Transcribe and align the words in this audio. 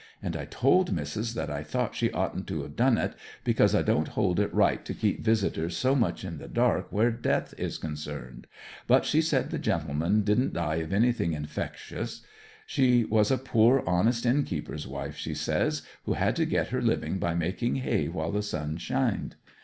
'And 0.19 0.35
I 0.35 0.45
told 0.45 0.91
missis 0.91 1.35
that 1.35 1.51
I 1.51 1.61
thought 1.61 1.93
she 1.93 2.09
oughtn't 2.11 2.47
to 2.47 2.63
have 2.63 2.75
done 2.75 2.97
it, 2.97 3.13
because 3.43 3.75
I 3.75 3.83
don't 3.83 4.07
hold 4.07 4.39
it 4.39 4.51
right 4.51 4.83
to 4.83 4.95
keep 4.95 5.23
visitors 5.23 5.77
so 5.77 5.93
much 5.93 6.25
in 6.25 6.39
the 6.39 6.47
dark 6.47 6.91
where 6.91 7.11
death's 7.11 7.77
concerned; 7.77 8.47
but 8.87 9.05
she 9.05 9.21
said 9.21 9.51
the 9.51 9.59
gentleman 9.59 10.23
didn't 10.23 10.53
die 10.55 10.77
of 10.77 10.91
anything 10.91 11.33
infectious; 11.33 12.25
she 12.65 13.05
was 13.05 13.29
a 13.29 13.37
poor, 13.37 13.83
honest, 13.85 14.25
innkeeper's 14.25 14.87
wife, 14.87 15.17
she 15.17 15.35
says, 15.35 15.83
who 16.05 16.13
had 16.13 16.35
to 16.37 16.47
get 16.47 16.69
her 16.69 16.81
living 16.81 17.19
by 17.19 17.35
making 17.35 17.75
hay 17.75 18.07
while 18.07 18.31
the 18.31 18.41
sun 18.41 18.77
sheened. 18.77 19.33